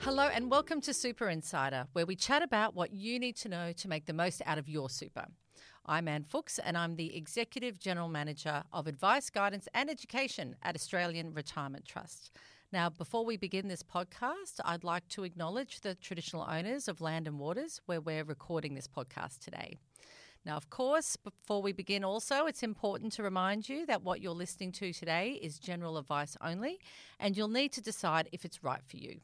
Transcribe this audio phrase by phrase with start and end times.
[0.00, 3.72] Hello, and welcome to Super Insider, where we chat about what you need to know
[3.72, 5.26] to make the most out of your super.
[5.84, 10.76] I'm Anne Fuchs, and I'm the Executive General Manager of Advice, Guidance and Education at
[10.76, 12.30] Australian Retirement Trust.
[12.72, 17.26] Now, before we begin this podcast, I'd like to acknowledge the traditional owners of land
[17.26, 19.76] and waters where we're recording this podcast today.
[20.46, 24.32] Now, of course, before we begin, also, it's important to remind you that what you're
[24.32, 26.78] listening to today is general advice only,
[27.18, 29.20] and you'll need to decide if it's right for you.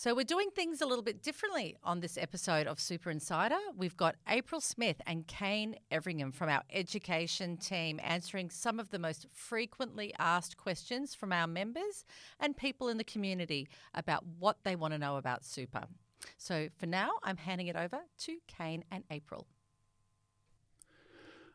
[0.00, 3.58] So, we're doing things a little bit differently on this episode of Super Insider.
[3.76, 8.98] We've got April Smith and Kane Everingham from our education team answering some of the
[8.98, 12.06] most frequently asked questions from our members
[12.40, 15.84] and people in the community about what they want to know about super.
[16.38, 19.46] So, for now, I'm handing it over to Kane and April.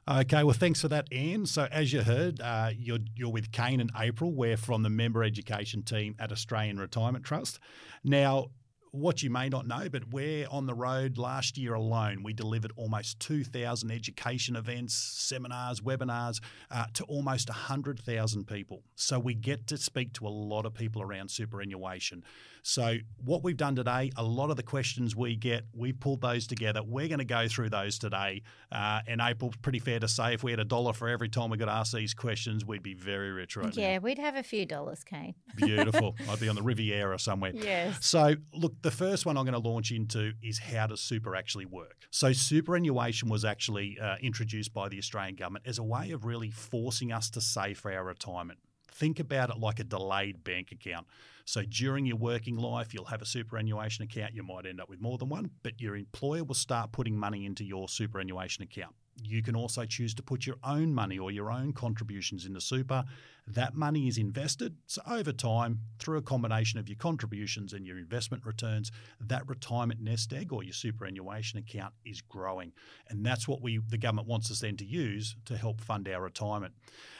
[0.08, 1.48] Okay, well, thanks for that, Anne.
[1.48, 4.32] So, as you heard, uh, you're, you're with Kane and April.
[4.32, 7.60] We're from the member education team at Australian Retirement Trust.
[8.04, 8.52] Now,
[8.92, 12.22] what you may not know, but we're on the road last year alone.
[12.24, 16.40] We delivered almost 2,000 education events, seminars, webinars
[16.72, 18.84] uh, to almost 100,000 people.
[18.96, 22.24] So we get to speak to a lot of people around superannuation.
[22.68, 26.48] So, what we've done today, a lot of the questions we get, we've pulled those
[26.48, 26.82] together.
[26.82, 28.42] We're going to go through those today.
[28.72, 31.52] Uh, and April, pretty fair to say, if we had a dollar for every time
[31.52, 33.92] we got asked these questions, we'd be very rich right yeah, now.
[33.92, 35.36] Yeah, we'd have a few dollars, Kane.
[35.58, 36.16] Beautiful.
[36.28, 37.52] I'd be on the Riviera somewhere.
[37.54, 38.04] Yes.
[38.04, 41.66] So, look, the first one I'm going to launch into is how does super actually
[41.66, 42.08] work?
[42.10, 46.50] So, superannuation was actually uh, introduced by the Australian government as a way of really
[46.50, 48.58] forcing us to save for our retirement.
[48.92, 51.06] Think about it like a delayed bank account.
[51.46, 54.34] So during your working life, you'll have a superannuation account.
[54.34, 57.46] You might end up with more than one, but your employer will start putting money
[57.46, 58.96] into your superannuation account.
[59.24, 63.06] You can also choose to put your own money or your own contributions into super.
[63.48, 64.76] That money is invested.
[64.88, 70.02] So, over time, through a combination of your contributions and your investment returns, that retirement
[70.02, 72.72] nest egg or your superannuation account is growing.
[73.08, 76.22] And that's what we the government wants us then to use to help fund our
[76.22, 76.74] retirement.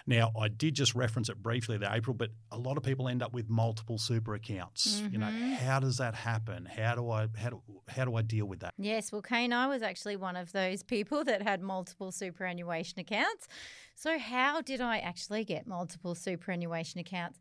[0.08, 3.24] Now, I did just reference it briefly there, April, but a lot of people end
[3.24, 5.02] up with multiple super accounts.
[5.02, 5.14] Mm-hmm.
[5.14, 5.54] You know, mm-hmm.
[5.54, 6.66] how does that happen?
[6.66, 8.74] How do I how do, how do I deal with that?
[8.78, 13.48] Yes, well, Kane, I was actually one of those people that had multiple superannuation accounts.
[13.96, 17.40] So, how did I actually get multiple superannuation accounts?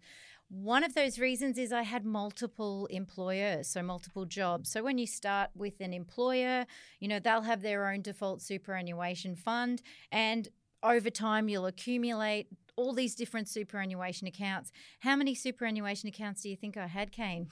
[0.49, 4.71] One of those reasons is I had multiple employers, so multiple jobs.
[4.71, 6.67] So when you start with an employer,
[7.01, 9.83] you know, they'll have their own default superannuation fund
[10.13, 10.49] and
[10.83, 14.71] over time you'll accumulate all these different superannuation accounts.
[15.01, 17.49] How many superannuation accounts do you think I had, Kane?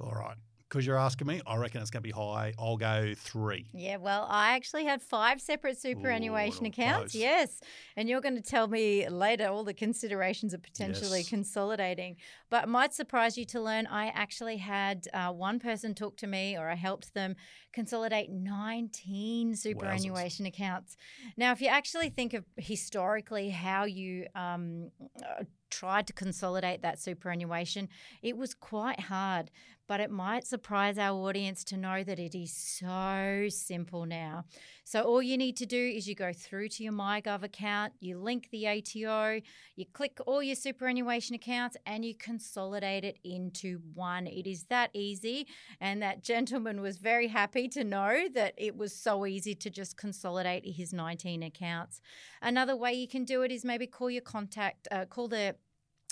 [0.00, 0.36] All right
[0.68, 2.52] because you're asking me, I reckon it's going to be high.
[2.58, 3.66] I'll go three.
[3.72, 7.12] Yeah, well, I actually had five separate superannuation Ooh, accounts.
[7.12, 7.14] Close.
[7.14, 7.60] Yes.
[7.96, 11.28] And you're going to tell me later all the considerations of potentially yes.
[11.28, 12.16] consolidating.
[12.50, 16.26] But it might surprise you to learn I actually had uh, one person talk to
[16.26, 17.36] me or I helped them
[17.72, 20.48] consolidate 19 superannuation Wowzers.
[20.48, 20.96] accounts.
[21.36, 26.98] Now, if you actually think of historically how you um, uh, tried to consolidate that
[26.98, 27.88] superannuation,
[28.22, 29.50] it was quite hard
[29.88, 34.44] but it might surprise our audience to know that it is so simple now.
[34.84, 38.18] So, all you need to do is you go through to your MyGov account, you
[38.18, 39.40] link the ATO,
[39.76, 44.26] you click all your superannuation accounts, and you consolidate it into one.
[44.26, 45.46] It is that easy.
[45.80, 49.96] And that gentleman was very happy to know that it was so easy to just
[49.96, 52.00] consolidate his 19 accounts.
[52.42, 55.56] Another way you can do it is maybe call your contact, uh, call the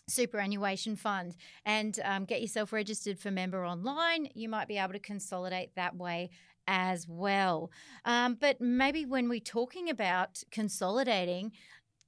[0.09, 4.29] superannuation fund and um, get yourself registered for member online.
[4.35, 6.31] You might be able to consolidate that way
[6.69, 7.71] as well.
[8.05, 11.53] Um, but maybe when we're talking about consolidating,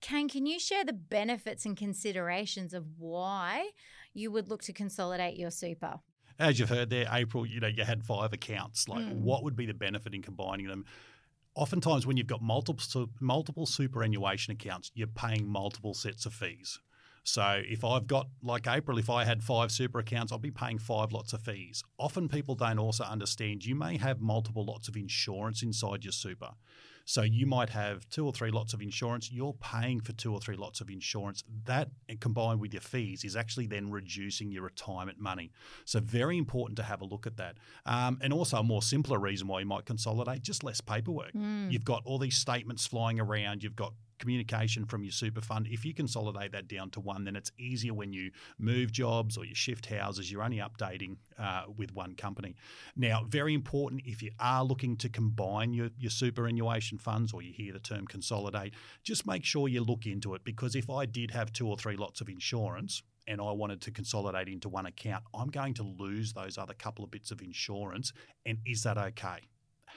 [0.00, 3.70] Kane, can you share the benefits and considerations of why
[4.14, 6.00] you would look to consolidate your super?
[6.38, 8.88] As you've heard there, April, you know, you had five accounts.
[8.88, 9.16] Like, mm.
[9.16, 10.84] what would be the benefit in combining them?
[11.56, 16.78] Oftentimes, when you've got multiple multiple superannuation accounts, you're paying multiple sets of fees.
[17.28, 20.78] So if I've got, like April, if I had five super accounts, I'll be paying
[20.78, 21.84] five lots of fees.
[21.98, 26.52] Often people don't also understand you may have multiple lots of insurance inside your super.
[27.04, 29.30] So you might have two or three lots of insurance.
[29.30, 31.44] You're paying for two or three lots of insurance.
[31.66, 31.90] That
[32.20, 35.52] combined with your fees is actually then reducing your retirement money.
[35.84, 37.58] So very important to have a look at that.
[37.84, 41.34] Um, and also a more simpler reason why you might consolidate, just less paperwork.
[41.34, 41.70] Mm.
[41.70, 43.62] You've got all these statements flying around.
[43.62, 45.66] You've got communication from your super fund.
[45.70, 49.44] If you consolidate that down to one, then it's easier when you move jobs or
[49.44, 50.30] you shift houses.
[50.30, 52.56] You're only updating uh, with one company.
[52.96, 57.52] Now, very important if you are looking to combine your, your superannuation funds or you
[57.52, 61.30] hear the term consolidate, just make sure you look into it because if I did
[61.30, 65.22] have two or three lots of insurance, and I wanted to consolidate into one account,
[65.34, 68.14] I'm going to lose those other couple of bits of insurance.
[68.46, 69.40] And is that okay?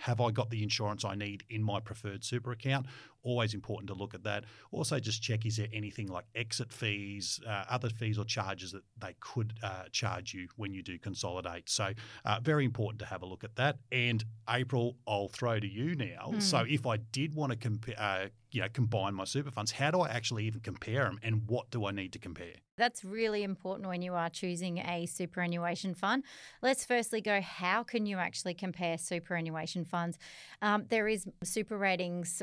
[0.02, 2.88] have I got the insurance I need in my preferred super account?
[3.24, 4.46] Always important to look at that.
[4.72, 8.84] Also, just check is there anything like exit fees, uh, other fees or charges that
[9.00, 11.70] they could uh, charge you when you do consolidate.
[11.70, 11.92] So,
[12.26, 13.78] uh, very important to have a look at that.
[13.92, 16.32] And April, I'll throw to you now.
[16.32, 16.42] Mm.
[16.42, 19.92] So, if I did want to compare, uh, you know, combine my super funds, how
[19.92, 22.56] do I actually even compare them, and what do I need to compare?
[22.78, 26.24] That's really important when you are choosing a superannuation fund.
[26.62, 30.18] Let's firstly go how can you actually compare superannuation funds?
[30.62, 32.42] Um, there is super ratings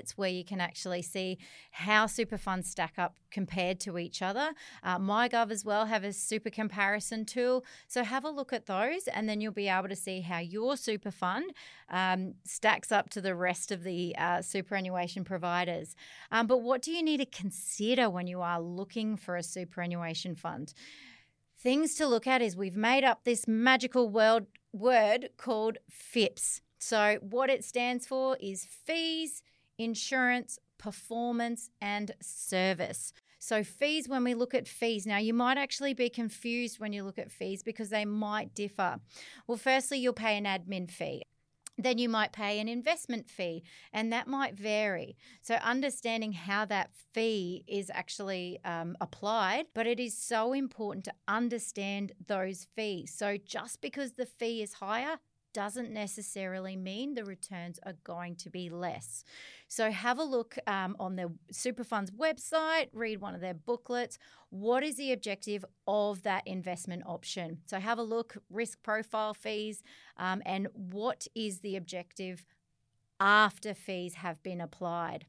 [0.00, 1.38] websites where you can actually see
[1.70, 4.52] how super funds stack up compared to each other.
[4.82, 7.64] Uh, MyGov as well have a super comparison tool.
[7.86, 10.76] So have a look at those and then you'll be able to see how your
[10.76, 11.52] super fund
[11.90, 15.94] um, stacks up to the rest of the uh, superannuation providers.
[16.30, 20.34] Um, but what do you need to consider when you are looking for a superannuation
[20.34, 20.74] fund?
[21.62, 26.62] Things to look at is we've made up this magical world word called FIPS.
[26.80, 29.42] So, what it stands for is fees,
[29.80, 33.12] insurance, performance, and service.
[33.38, 37.02] So, fees, when we look at fees, now you might actually be confused when you
[37.02, 39.00] look at fees because they might differ.
[39.46, 41.22] Well, firstly, you'll pay an admin fee
[41.82, 43.62] then you might pay an investment fee,
[43.92, 45.16] and that might vary.
[45.40, 51.12] So, understanding how that fee is actually um, applied, but it is so important to
[51.28, 53.14] understand those fees.
[53.16, 55.18] So, just because the fee is higher
[55.52, 59.24] doesn't necessarily mean the returns are going to be less.
[59.68, 64.18] So have a look um, on the super funds website, read one of their booklets.
[64.50, 67.58] What is the objective of that investment option?
[67.66, 69.82] So have a look, risk profile fees,
[70.16, 72.44] um, and what is the objective
[73.20, 75.26] after fees have been applied.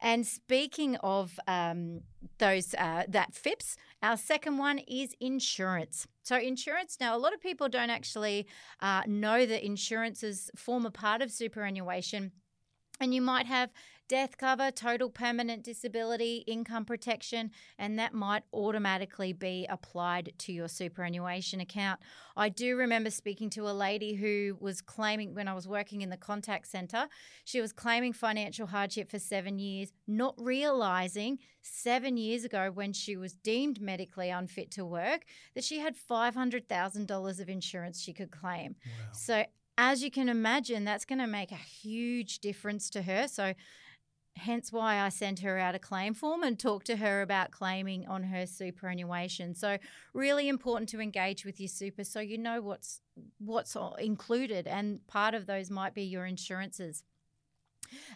[0.00, 2.00] And speaking of um,
[2.38, 6.08] those uh, that FIPS, our second one is insurance.
[6.24, 8.48] So insurance now, a lot of people don't actually
[8.80, 12.32] uh, know that insurances form a part of superannuation.
[13.00, 13.70] And you might have
[14.12, 20.68] death cover, total permanent disability, income protection, and that might automatically be applied to your
[20.68, 21.98] superannuation account.
[22.36, 26.10] I do remember speaking to a lady who was claiming, when I was working in
[26.10, 27.08] the contact centre,
[27.44, 33.16] she was claiming financial hardship for seven years, not realising seven years ago when she
[33.16, 35.24] was deemed medically unfit to work
[35.54, 38.76] that she had $500,000 of insurance she could claim.
[38.84, 39.12] Wow.
[39.14, 39.44] So
[39.78, 43.26] as you can imagine, that's going to make a huge difference to her.
[43.26, 43.54] So,
[44.36, 48.06] hence why I sent her out a claim form and talked to her about claiming
[48.06, 49.54] on her superannuation.
[49.54, 49.78] So,
[50.14, 53.00] really important to engage with your super so you know what's
[53.38, 57.04] what's uh, included, and part of those might be your insurances.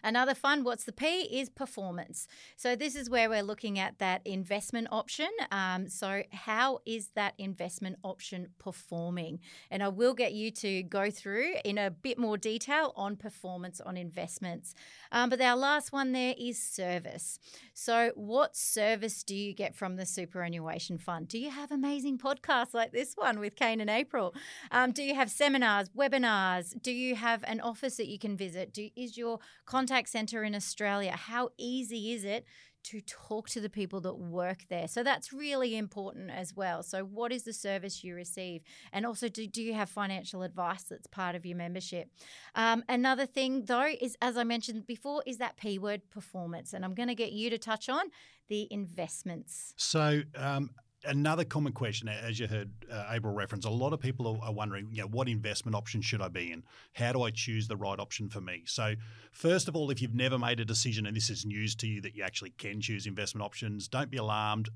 [0.02, 2.26] Another fun, what's the P, is performance.
[2.56, 5.28] So this is where we're looking at that investment option.
[5.50, 9.40] Um, so how is that investment option performing?
[9.70, 13.81] And I will get you to go through in a bit more detail on performance
[13.81, 14.75] on investments.
[15.12, 17.38] Um, but our last one there is service.
[17.75, 21.29] So what service do you get from the superannuation fund?
[21.29, 24.34] Do you have amazing podcasts like this one with Kane and April?
[24.70, 26.81] Um, do you have seminars, webinars?
[26.81, 28.72] Do you have an office that you can visit?
[28.72, 31.12] Do, is your contact center in Australia.
[31.12, 32.46] How easy is it
[32.84, 34.86] to talk to the people that work there?
[34.86, 36.82] So that's really important as well.
[36.82, 38.62] So, what is the service you receive?
[38.93, 42.08] And also, do, do you have financial advice that's part of your membership?
[42.55, 46.72] Um, another thing, though, is as I mentioned before, is that P word performance.
[46.72, 48.06] And I'm going to get you to touch on
[48.48, 49.74] the investments.
[49.76, 50.70] So, um,
[51.05, 54.88] another common question, as you heard uh, April reference, a lot of people are, wondering,
[54.91, 56.62] you know, what investment option should I be in?
[56.94, 58.62] How do I choose the right option for me?
[58.67, 58.94] So,
[59.32, 62.00] first of all, if you've never made a decision and this is news to you
[62.03, 64.69] that you actually can choose investment options, don't be alarmed.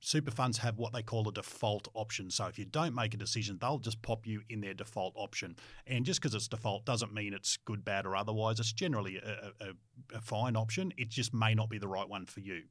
[0.00, 2.28] Super funds have what they call a default option.
[2.28, 5.56] So if you don't make a decision, they'll just pop you in their default option.
[5.86, 8.58] And just because it's default doesn't mean it's good, bad, or otherwise.
[8.58, 10.92] It's generally a, a, a fine option.
[10.98, 12.62] It just may not be the right one for you.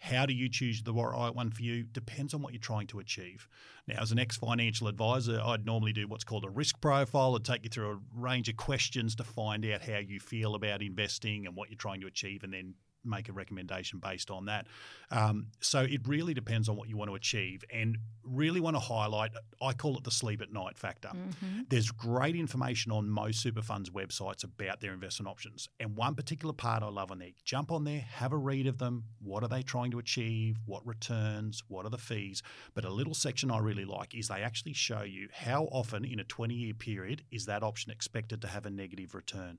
[0.00, 1.82] How do you choose the right one for you?
[1.82, 3.48] Depends on what you're trying to achieve.
[3.86, 7.34] Now, as an ex financial advisor, I'd normally do what's called a risk profile.
[7.34, 10.82] I'd take you through a range of questions to find out how you feel about
[10.82, 12.74] investing and what you're trying to achieve, and then
[13.08, 14.66] make a recommendation based on that.
[15.10, 18.80] Um, so it really depends on what you want to achieve, and really want to
[18.80, 19.32] highlight.
[19.62, 21.08] I call it the sleep at night factor.
[21.08, 21.62] Mm-hmm.
[21.68, 26.52] There's great information on most super funds websites about their investment options, and one particular
[26.52, 27.30] part I love on there.
[27.44, 29.04] Jump on there, have a read of them.
[29.22, 30.58] What are they trying to achieve?
[30.66, 31.62] What returns?
[31.68, 32.42] What are the fees?
[32.74, 36.20] But a little section I really like is they actually show you how often in
[36.20, 39.58] a 20 year period is that option expected to have a negative return.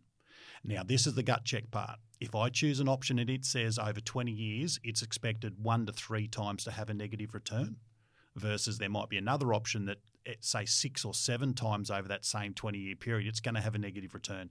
[0.64, 2.00] Now, this is the gut check part.
[2.20, 5.94] If I choose an option and it says over 20 years, it's expected one to
[5.94, 7.78] three times to have a negative return,
[8.36, 10.00] versus there might be another option that,
[10.42, 13.76] say, six or seven times over that same 20 year period, it's going to have
[13.76, 14.50] a negative return.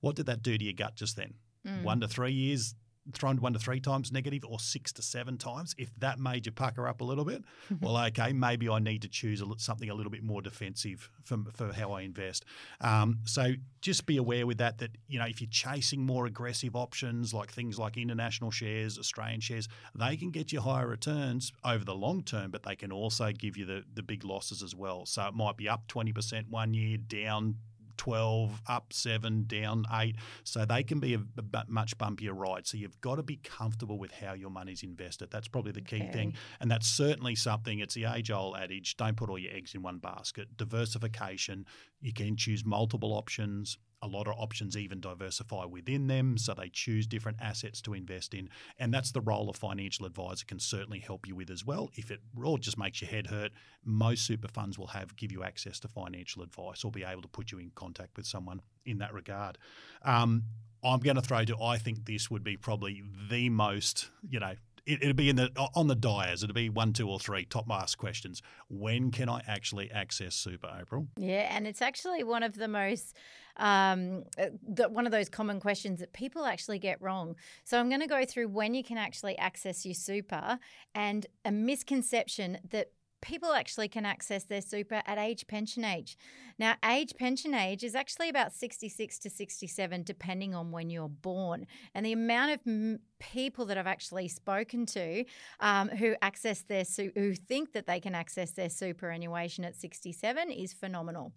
[0.00, 1.34] What did that do to your gut just then?
[1.66, 1.82] Mm.
[1.82, 2.74] One to three years,
[3.12, 6.52] thrown one to three times negative or six to seven times, if that made you
[6.52, 7.42] pucker up a little bit,
[7.80, 11.38] well, okay, maybe I need to choose a, something a little bit more defensive for,
[11.54, 12.44] for how I invest.
[12.80, 16.74] Um, so just be aware with that, that, you know, if you're chasing more aggressive
[16.74, 21.84] options like things like international shares, Australian shares, they can get you higher returns over
[21.84, 25.06] the long term, but they can also give you the, the big losses as well.
[25.06, 27.56] So it might be up 20% one year, down
[27.96, 30.16] 12, up seven, down eight.
[30.44, 32.66] So they can be a, a much bumpier ride.
[32.66, 35.30] So you've got to be comfortable with how your money's invested.
[35.30, 36.12] That's probably the key okay.
[36.12, 36.34] thing.
[36.60, 39.82] And that's certainly something, it's the age old adage don't put all your eggs in
[39.82, 40.56] one basket.
[40.56, 41.66] Diversification,
[42.00, 46.68] you can choose multiple options a lot of options even diversify within them, so they
[46.68, 48.48] choose different assets to invest in.
[48.78, 51.90] And that's the role a financial advisor can certainly help you with as well.
[51.94, 53.52] If it all just makes your head hurt,
[53.84, 57.28] most super funds will have give you access to financial advice or be able to
[57.28, 59.58] put you in contact with someone in that regard.
[60.02, 60.44] Um,
[60.84, 64.54] I'm going to throw to I think this would be probably the most, you know,
[64.86, 66.42] it, will be in the on the dias.
[66.42, 68.42] It'll be one, two, or three top asked questions.
[68.68, 71.08] When can I actually access super, April?
[71.18, 73.16] Yeah, and it's actually one of the most
[73.56, 77.36] um, uh, the, one of those common questions that people actually get wrong.
[77.64, 80.58] So I'm going to go through when you can actually access your super
[80.94, 82.90] and a misconception that
[83.20, 86.16] people actually can access their super at age pension age.
[86.58, 91.66] Now, age pension age is actually about 66 to 67, depending on when you're born.
[91.94, 95.24] And the amount of m- people that I've actually spoken to
[95.60, 100.50] um, who access their su- who think that they can access their superannuation at 67
[100.50, 101.32] is phenomenal.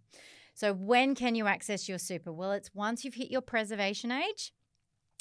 [0.54, 2.32] So, when can you access your super?
[2.32, 4.54] Well, it's once you've hit your preservation age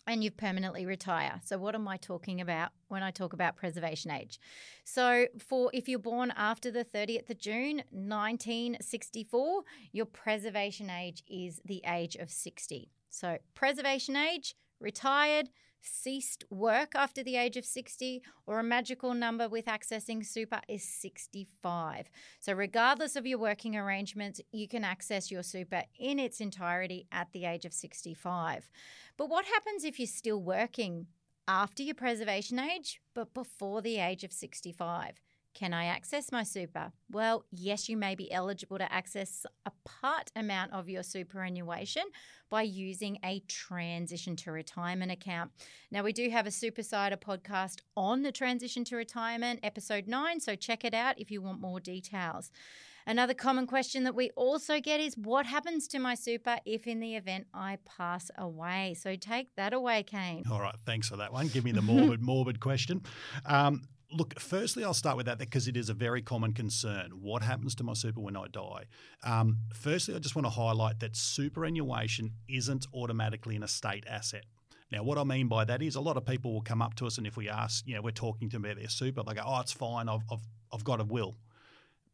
[0.08, 1.38] and you permanently retire.
[1.44, 4.40] So what am I talking about when I talk about preservation age?
[4.82, 9.62] So for if you're born after the 30th of June 1964,
[9.92, 12.90] your preservation age is the age of 60.
[13.10, 19.48] So preservation age, retired, ceased work after the age of 60, or a magical number
[19.48, 22.10] with accessing super is 65.
[22.40, 27.28] So, regardless of your working arrangements, you can access your super in its entirety at
[27.32, 28.68] the age of 65.
[29.16, 31.06] But what happens if you're still working
[31.46, 35.20] after your preservation age, but before the age of 65?
[35.58, 36.92] Can I access my super?
[37.10, 42.04] Well, yes, you may be eligible to access a part amount of your superannuation
[42.48, 45.50] by using a transition to retirement account.
[45.90, 50.38] Now, we do have a Super Insider podcast on the transition to retirement, episode nine,
[50.38, 52.52] so check it out if you want more details.
[53.04, 57.00] Another common question that we also get is what happens to my super if in
[57.00, 58.94] the event I pass away?
[58.96, 60.44] So take that away, Kane.
[60.52, 61.48] All right, thanks for that one.
[61.48, 63.02] Give me the morbid, morbid question.
[63.44, 67.10] Um, Look, firstly, I'll start with that because it is a very common concern.
[67.20, 68.84] What happens to my super when I die?
[69.22, 74.44] Um, firstly, I just want to highlight that superannuation isn't automatically an estate asset.
[74.90, 77.06] Now, what I mean by that is a lot of people will come up to
[77.06, 79.34] us, and if we ask, you know, we're talking to them about their super, they
[79.34, 80.08] go, "Oh, it's fine.
[80.08, 80.40] I've, I've,
[80.72, 81.36] I've got a will."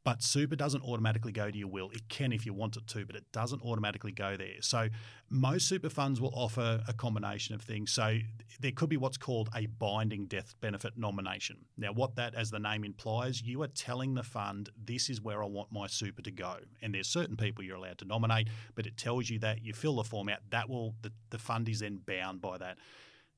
[0.05, 1.89] But super doesn't automatically go to your will.
[1.91, 4.61] It can if you want it to, but it doesn't automatically go there.
[4.61, 4.89] So
[5.31, 7.91] most super funds will offer a combination of things.
[7.91, 8.19] So
[8.61, 11.57] there could be what's called a binding death benefit nomination.
[11.79, 15.43] Now, what that, as the name implies, you are telling the fund this is where
[15.43, 16.57] I want my super to go.
[16.83, 19.97] And there's certain people you're allowed to nominate, but it tells you that you fill
[19.97, 20.41] the form out.
[20.51, 22.77] That will the, the fund is then bound by that.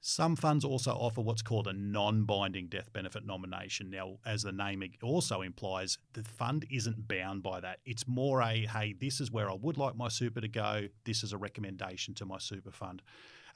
[0.00, 3.90] Some funds also offer what's called a non binding death benefit nomination.
[3.90, 7.80] Now, as the name also implies, the fund isn't bound by that.
[7.84, 10.88] It's more a hey, this is where I would like my super to go.
[11.04, 13.02] This is a recommendation to my super fund.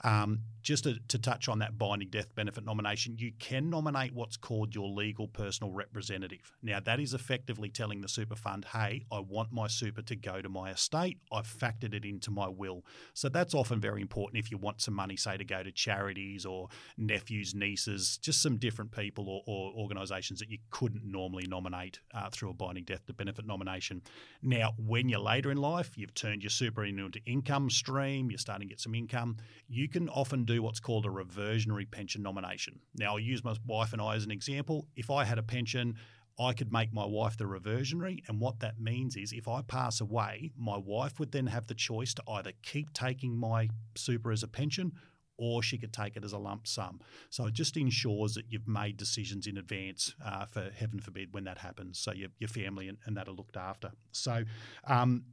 [0.02, 4.36] Um, just to, to, touch on that binding death benefit nomination, you can nominate what's
[4.36, 6.52] called your legal personal representative.
[6.62, 10.42] Now, that is effectively telling the super fund, hey, I want my super to go
[10.42, 11.18] to my estate.
[11.32, 12.84] I've factored it into my will.
[13.14, 16.44] So that's often very important if you want some money, say, to go to charities
[16.44, 22.00] or nephews, nieces, just some different people or, or organisations that you couldn't normally nominate
[22.14, 24.02] uh, through a binding death benefit nomination.
[24.42, 28.38] Now, when you're later in life, you've turned your super into an income stream, you're
[28.38, 29.36] starting to get some income,
[29.68, 32.80] you can often do what's called a reversionary pension nomination.
[32.96, 34.88] Now, I'll use my wife and I as an example.
[34.96, 35.96] If I had a pension,
[36.38, 38.22] I could make my wife the reversionary.
[38.26, 41.74] And what that means is if I pass away, my wife would then have the
[41.74, 44.92] choice to either keep taking my super as a pension
[45.36, 47.00] or she could take it as a lump sum.
[47.30, 51.44] So it just ensures that you've made decisions in advance uh, for heaven forbid when
[51.44, 51.98] that happens.
[51.98, 53.90] So your, your family and, and that are looked after.
[54.12, 54.44] So
[54.86, 55.24] um,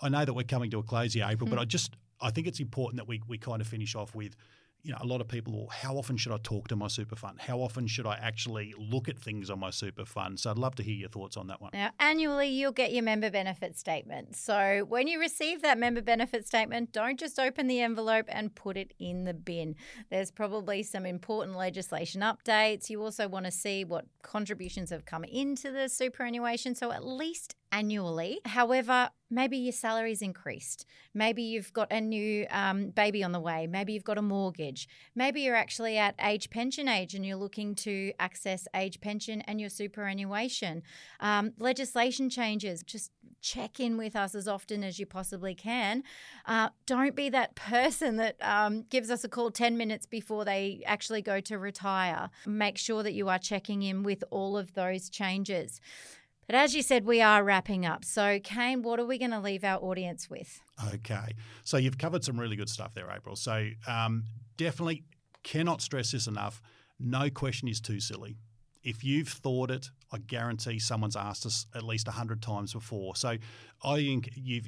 [0.00, 1.50] I know that we're coming to a close here, April, mm.
[1.50, 4.36] but I just I think it's important that we, we kind of finish off with
[4.82, 7.14] you know, a lot of people, well, how often should I talk to my super
[7.14, 7.40] fund?
[7.40, 10.40] How often should I actually look at things on my super fund?
[10.40, 11.70] So I'd love to hear your thoughts on that one.
[11.72, 14.34] Now, annually, you'll get your member benefit statement.
[14.34, 18.76] So when you receive that member benefit statement, don't just open the envelope and put
[18.76, 19.76] it in the bin.
[20.10, 22.90] There's probably some important legislation updates.
[22.90, 26.74] You also want to see what contributions have come into the superannuation.
[26.74, 28.38] So at least annually.
[28.44, 30.84] However, maybe your salary's increased.
[31.14, 33.66] Maybe you've got a new um, baby on the way.
[33.66, 34.88] Maybe you've got a mortgage.
[35.14, 39.58] Maybe you're actually at age pension age and you're looking to access age pension and
[39.58, 40.82] your superannuation.
[41.18, 42.82] Um, legislation changes.
[42.82, 43.10] Just
[43.40, 46.04] check in with us as often as you possibly can.
[46.46, 50.82] Uh, don't be that person that um, gives us a call 10 minutes before they
[50.86, 52.28] actually go to retire.
[52.46, 55.80] Make sure that you are checking in with all of those changes.
[56.52, 58.04] But as you said, we are wrapping up.
[58.04, 60.60] So, Kane, what are we going to leave our audience with?
[60.92, 61.32] Okay.
[61.64, 63.36] So, you've covered some really good stuff there, April.
[63.36, 64.24] So, um,
[64.58, 65.04] definitely
[65.44, 66.60] cannot stress this enough.
[67.00, 68.36] No question is too silly.
[68.84, 73.16] If you've thought it, I guarantee someone's asked us at least 100 times before.
[73.16, 73.38] So
[73.82, 74.66] I you've,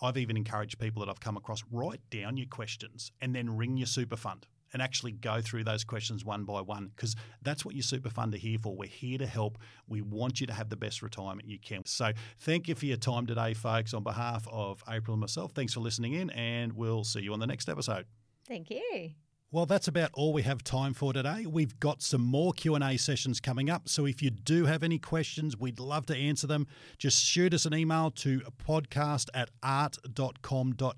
[0.00, 3.76] I've even encouraged people that I've come across, write down your questions and then ring
[3.76, 7.74] your super fund and actually go through those questions one by one because that's what
[7.74, 8.76] your super fund are here for.
[8.76, 9.58] We're here to help.
[9.86, 11.82] We want you to have the best retirement you can.
[11.86, 13.94] So thank you for your time today, folks.
[13.94, 17.40] On behalf of April and myself, thanks for listening in, and we'll see you on
[17.40, 18.06] the next episode.
[18.46, 19.10] Thank you.
[19.50, 21.46] Well, that's about all we have time for today.
[21.46, 25.56] We've got some more Q&A sessions coming up, so if you do have any questions,
[25.56, 26.66] we'd love to answer them.
[26.98, 30.92] Just shoot us an email to podcast at art.com.au.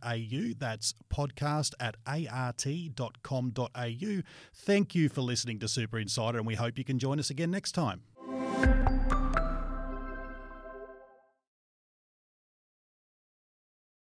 [0.58, 2.52] That's podcast at art.com.au.
[4.52, 7.52] Thank you for listening to Super Insider, and we hope you can join us again
[7.52, 8.02] next time.